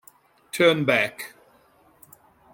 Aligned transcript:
Turn 0.51 0.83
Back 0.83 1.35